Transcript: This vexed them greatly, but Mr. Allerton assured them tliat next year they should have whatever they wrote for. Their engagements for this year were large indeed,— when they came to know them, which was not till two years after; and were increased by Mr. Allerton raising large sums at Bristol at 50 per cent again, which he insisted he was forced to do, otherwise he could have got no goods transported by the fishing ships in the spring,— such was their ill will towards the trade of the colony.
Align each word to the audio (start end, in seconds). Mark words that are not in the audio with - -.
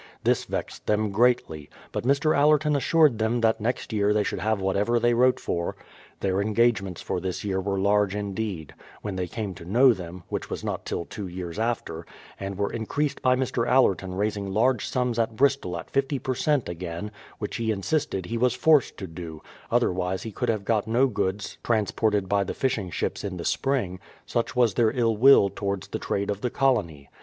This 0.23 0.45
vexed 0.45 0.87
them 0.87 1.11
greatly, 1.11 1.69
but 1.91 2.05
Mr. 2.05 2.35
Allerton 2.35 2.75
assured 2.75 3.19
them 3.19 3.39
tliat 3.39 3.59
next 3.59 3.93
year 3.93 4.15
they 4.15 4.23
should 4.23 4.39
have 4.39 4.59
whatever 4.59 4.99
they 4.99 5.13
wrote 5.13 5.39
for. 5.39 5.75
Their 6.21 6.41
engagements 6.41 7.03
for 7.03 7.19
this 7.19 7.43
year 7.43 7.61
were 7.61 7.77
large 7.77 8.15
indeed,— 8.15 8.73
when 9.03 9.15
they 9.15 9.27
came 9.27 9.53
to 9.53 9.63
know 9.63 9.93
them, 9.93 10.23
which 10.27 10.49
was 10.49 10.63
not 10.63 10.87
till 10.87 11.05
two 11.05 11.27
years 11.27 11.59
after; 11.59 12.03
and 12.39 12.57
were 12.57 12.73
increased 12.73 13.21
by 13.21 13.35
Mr. 13.35 13.67
Allerton 13.69 14.15
raising 14.15 14.49
large 14.51 14.87
sums 14.87 15.19
at 15.19 15.35
Bristol 15.35 15.77
at 15.77 15.91
50 15.91 16.17
per 16.17 16.33
cent 16.33 16.67
again, 16.67 17.11
which 17.37 17.57
he 17.57 17.69
insisted 17.69 18.25
he 18.25 18.39
was 18.39 18.55
forced 18.55 18.97
to 18.97 19.05
do, 19.05 19.43
otherwise 19.69 20.23
he 20.23 20.31
could 20.31 20.49
have 20.49 20.65
got 20.65 20.87
no 20.87 21.05
goods 21.05 21.59
transported 21.63 22.27
by 22.27 22.43
the 22.43 22.55
fishing 22.55 22.89
ships 22.89 23.23
in 23.23 23.37
the 23.37 23.45
spring,— 23.45 23.99
such 24.25 24.55
was 24.55 24.73
their 24.73 24.89
ill 24.97 25.15
will 25.15 25.47
towards 25.51 25.89
the 25.89 25.99
trade 25.99 26.31
of 26.31 26.41
the 26.41 26.49
colony. 26.49 27.07